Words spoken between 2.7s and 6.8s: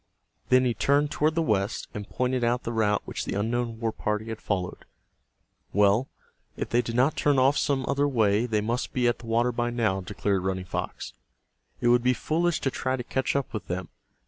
route which the unknown war party had followed. "Well, if